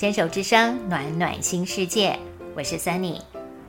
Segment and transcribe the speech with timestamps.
[0.00, 2.18] 牵手之声，暖暖新世界，
[2.56, 3.20] 我是 Sunny，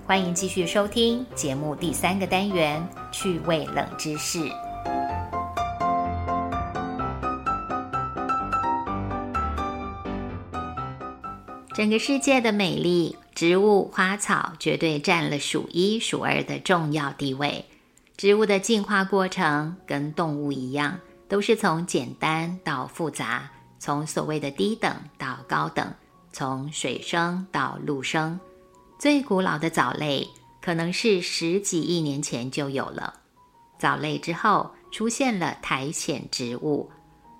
[0.07, 4.50] 欢迎继续收听节目第三个单元趣味冷知识。
[11.73, 17.65] 整个世界的美丽，植物花草绝对占了数一数二的重要地位。
[18.15, 25.93] 植物的进化过程跟动物一样，都是从简单到复杂，从所谓的低等到高等，
[26.32, 28.40] 从水生到陆生。
[29.00, 30.28] 最古老的藻类
[30.62, 33.16] 可能是十几亿年前就有了。
[33.80, 36.92] 藻类之后出现了苔藓植物，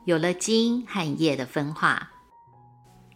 [0.05, 2.09] 有了茎和叶的分化。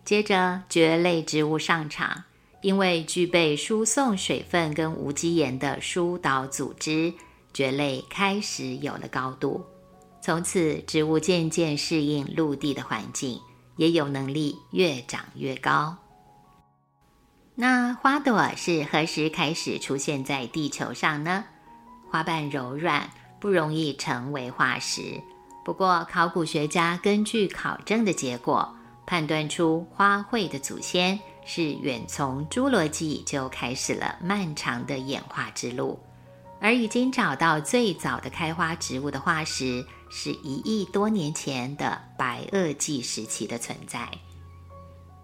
[0.03, 2.23] 接着蕨类植物上场，
[2.61, 7.11] 因为具备输送水分跟无机盐的疏导组织，
[7.51, 9.65] 蕨类开始有了高度。
[10.21, 13.39] 从此，植物渐渐适应陆地的环境，
[13.75, 15.97] 也有能力越长越高。
[17.55, 21.45] 那花朵是何时开始出现在地球上呢？
[22.09, 23.09] 花瓣柔软，
[23.39, 25.21] 不容易成为化石。
[25.63, 28.75] 不过，考古学家根据考证的结果。
[29.07, 35.99] 判断出花卉的祖先是远从侏罗纪就开始了漫长的演化之路，
[36.59, 44.09] 而已经找到最早的开花植物的化石是一亿多年前的白垩纪时期的存在。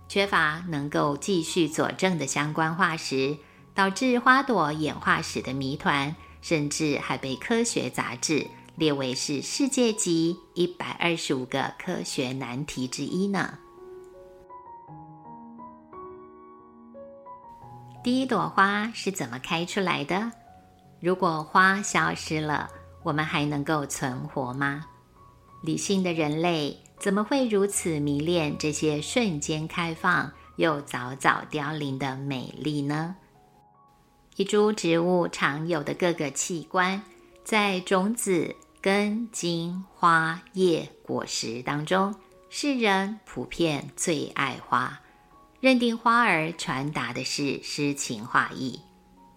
[0.08, 3.38] 缺乏能够继续佐证的相关化石，
[3.74, 13.58] 导致花朵演化史的谜团，甚至还被科学杂志列为是世界级一百二十五个科学难题之一呢。
[18.04, 20.32] 第一朵花是怎么开出来的？
[21.02, 22.70] 如果花消失了，
[23.02, 24.86] 我们还能够存活吗？
[25.64, 33.16] 理性的人类怎么会如此迷恋这些瞬间开放又早早凋零的美丽呢？
[34.36, 37.02] 一株植物常有的各个器官，
[37.44, 42.14] 在种子、根、茎、花、叶、果实当中，
[42.50, 45.00] 世人普遍最爱花。
[45.60, 48.80] 认定花儿传达的是诗情画意，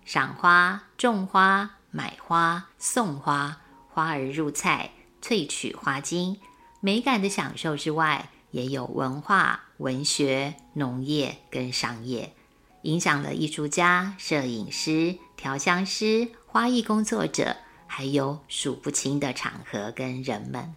[0.05, 4.91] 赏花、种花、买花、送花，花儿入菜，
[5.23, 6.39] 萃取花精，
[6.81, 12.35] 美感的享受之外，也有文化、文学、农业跟商业，
[12.83, 17.57] 影响了艺术家、摄影师、调香师、花艺工作者，
[17.87, 20.75] 还有数不清的场合跟人们。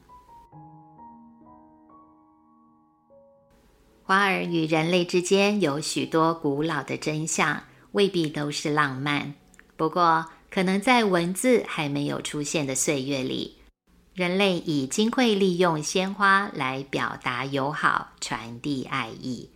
[4.03, 7.63] 花儿与人类之间有许多古老的真相，
[7.97, 9.33] 未必都是浪漫。
[9.75, 13.55] 不过，可能在文字还没有出现的岁月里，
[14.13, 19.49] 人类已经会利用鲜花来表达友好、传递爱意。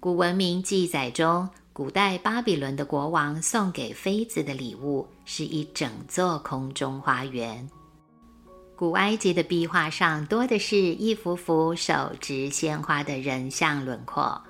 [0.00, 7.70] 古文明记载中，古代巴比伦的国王送给妃子的礼物是一整座空中花园。
[8.74, 14.42] 古埃及的壁画上多的是一幅幅手执鲜花的人像轮廓，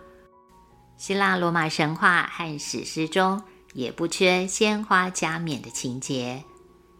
[1.00, 6.44] 希腊罗马神话和史诗中也不缺鲜花加冕的情节。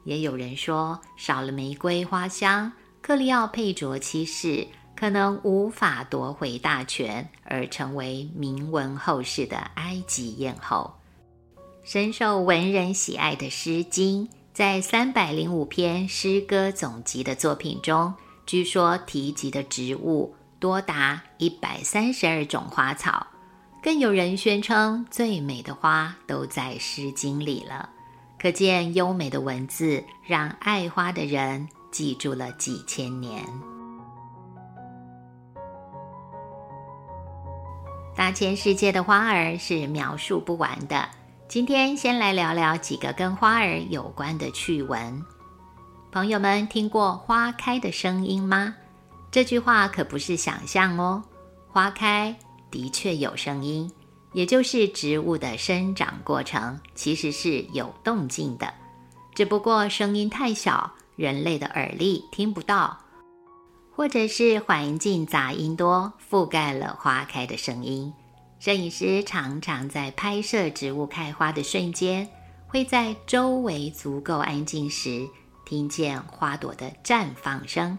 [0.05, 2.73] 也有人说，少了玫瑰花香，
[3.03, 4.67] 克利奥佩卓七世
[4.97, 10.95] 可能无法夺回大权，而成为名闻后世的埃及艳后。
[11.85, 14.27] 深受文人喜爱的《诗经》。
[14.55, 18.15] 在三百零五篇诗歌总集的作品中，
[18.47, 23.27] 据说提及的植物多达一百三十二种花草，
[23.83, 27.89] 更有人宣称最美的花都在《诗经》里了。
[28.39, 33.45] 可见优美的文字让爱花的人记住了几千年。
[38.15, 41.09] 大千世界的花儿是描述不完的。
[41.49, 45.25] 今天先来聊聊几个跟花儿有关的趣闻。
[46.13, 48.75] 朋友们听过“花开的声音”吗？
[49.31, 51.23] 这句话可不是想象哦。
[51.69, 52.37] 花开
[52.71, 53.91] 的确有声音，
[54.33, 58.73] 也就是植物的生长过程其实是有动静的，
[59.35, 62.99] 只不过声音太小，人类的耳力听不到，
[63.95, 68.13] 或者是环境杂音多，覆盖了花开的声音。
[68.59, 72.29] 摄影师常常在拍摄植物开花的瞬间，
[72.69, 75.27] 会在周围足够安静时，
[75.65, 77.99] 听见花朵的绽放声，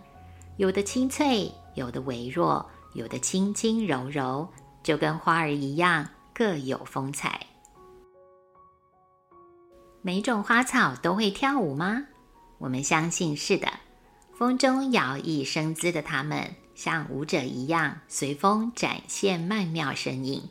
[0.57, 2.63] 有的清脆，有的微弱，
[2.93, 4.47] 有的轻轻柔柔，
[4.83, 7.47] 就跟花儿一样，各有风采。
[10.01, 12.05] 每种花草都会跳舞吗？
[12.57, 13.71] 我们相信是的。
[14.35, 20.49] 风中摇曳生姿的它们，像舞者一样随风展现曼妙身影。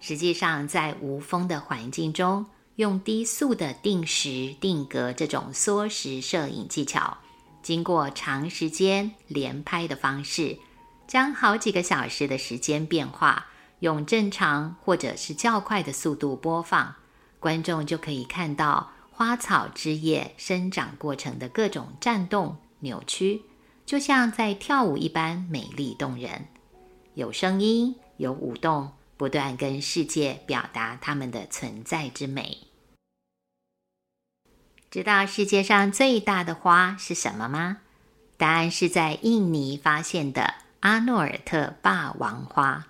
[0.00, 7.18] 实际上，在无风的环境中，用低速的定时定格这种缩时摄影技巧，
[7.62, 10.56] 经过长时间连拍的方式，
[11.06, 13.46] 将好几个小时的时间变化
[13.80, 16.96] 用正常或者是较快的速度播放，
[17.38, 23.42] 观众就可以看到花草枝叶生长过程的各种颤动扭曲。
[23.86, 26.48] 就像在跳舞一般美丽动人，
[27.14, 32.58] 有声音，有舞动，不断跟世界表达它们的存在之美。
[34.90, 37.78] 知道世界上最大的花是什么吗？
[38.36, 42.88] 答案是在印尼发现的阿诺尔特霸王花。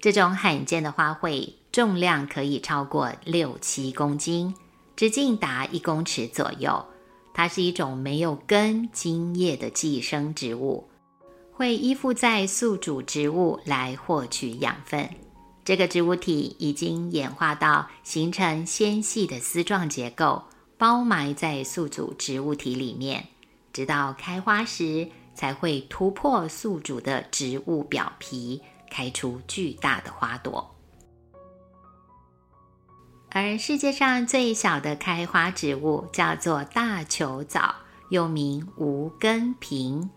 [0.00, 4.54] 这种罕见的花卉重量可以超过六七公斤，
[4.94, 6.86] 直径达一公尺左右。
[7.34, 10.88] 它是一种没有根茎叶的寄生植物，
[11.52, 15.08] 会依附在宿主植物来获取养分。
[15.64, 20.42] 这个植物体已经演化到形成纤细的丝状结构，
[20.76, 23.26] 包埋在宿主植物体里面，
[23.72, 30.74] 直到开花时才会突破宿主的植物表皮，开出巨大的花朵。
[33.30, 37.74] 而世界上最小的开花植物叫做大球藻，
[38.08, 40.08] 又名无根萍，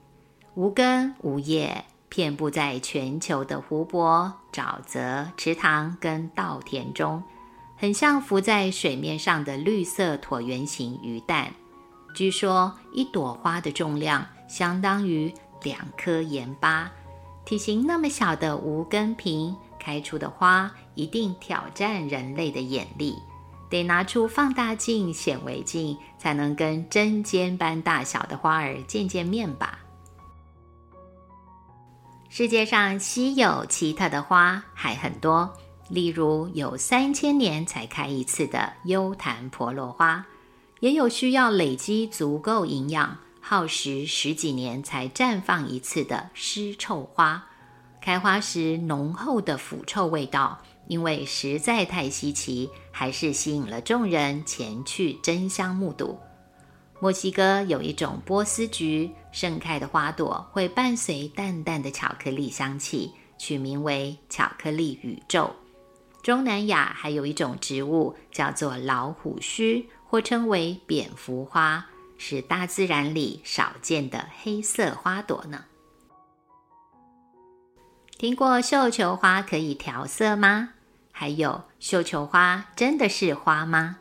[0.55, 7.21] 无根无叶，遍布在全球的湖泊、沼泽、池塘跟稻田中，
[7.77, 11.53] 很像浮在水面上的绿色椭圆形鱼蛋。
[12.15, 15.33] 据说一朵花的重量相当于
[15.63, 16.91] 两颗盐巴，
[17.45, 19.55] 体型那么小的无根萍。
[19.83, 23.17] 开出的花一定挑战人类的眼力，
[23.67, 29.79] 得拿出放大镜、显微镜，才能跟针尖般大小的花儿见见面吧。
[32.29, 35.51] 世界上稀有奇特的花还很多，
[35.89, 40.23] 例如有三千年才开一次的优檀婆罗花，
[40.79, 47.47] 也有需要累积足够营养、耗时十几年才绽放一次的尸臭花。
[47.99, 56.17] 开花时浓厚的腐臭味道，因为实在太稀奇，还是吸引了众人前去争相目睹。
[56.99, 65.51] 墨西哥有一种波斯菊，盛开的花朵会伴随淡淡的巧克力香气，取名为“巧克力宇宙”。
[66.23, 71.83] 中南亚还有一种植物叫做老虎须，或称为蝙蝠花，
[72.23, 75.65] 是大自然里少见的黑色花朵呢。
[78.19, 80.73] 听过绣球花可以调色吗？
[81.11, 83.97] 还有，绣球花真的是花吗？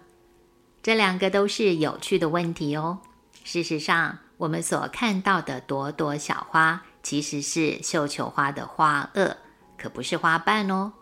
[0.83, 2.99] 这两个都是有趣的问题哦。
[3.43, 9.35] 事实上，我们所看到的朵朵小花其实是绣球花的花萼，
[9.79, 10.93] 可不是花瓣哦。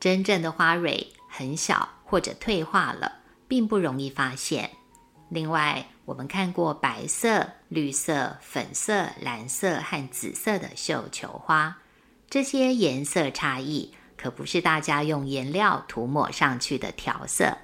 [0.00, 3.12] 真正的花蕊很小或者退化了，
[3.46, 4.70] 并不容易发现。
[5.34, 11.78] 另外，我们看过白色、绿色、粉色、蓝色和紫色的绣球花。
[12.28, 17.56] 这些颜色差异可不是大家用颜料涂抹上去的调色，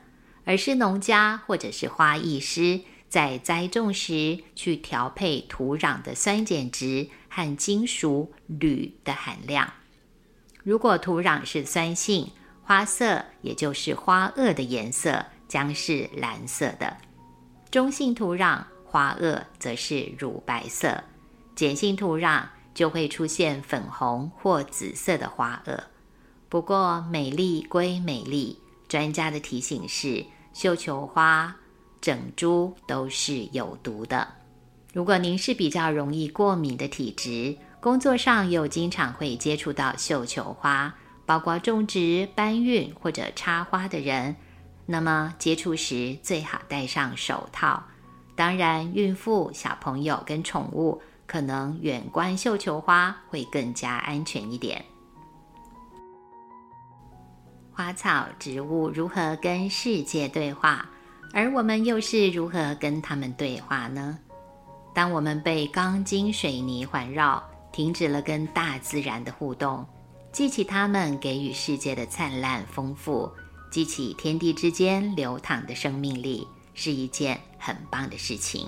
[0.47, 9.71] 而是农家或者是花艺师在栽种时去调配土壤的酸碱值和金属铝的含量。
[10.63, 12.33] 如果土壤是酸性，
[12.63, 16.97] 花色也就是花萼的颜色将是蓝色的；
[17.71, 21.03] 中性土壤花萼则是乳白色；
[21.55, 22.45] 碱性土壤。
[22.75, 25.77] 就会出现粉红或紫色的花萼。
[26.49, 28.57] 不过，美丽归美丽，
[28.87, 31.57] 专家的提醒是：绣球花
[32.01, 34.29] 整株都是有毒的。
[34.93, 40.95] 如果您是比较容易过敏的体质，工作上又经常会接触到绣球花，
[41.27, 44.37] 包括种植、搬运或者插花的人，
[44.91, 47.85] 那么接触时最好戴上手套。
[48.35, 51.01] 当然，孕妇、小朋友跟宠物。
[51.29, 54.83] 可能远观绣球花会更加安全一点。
[57.71, 60.89] 花草植物如何跟世界对话，
[61.35, 64.19] 而我们又是如何跟他们对话呢？
[64.95, 69.87] 当我们被钢筋水泥环绕，停止了跟大自然的互动，
[70.33, 73.31] 记起他们给予世界的灿烂丰富，
[73.71, 78.67] 激起天地之间流淌的生命力，是一件很棒的事情。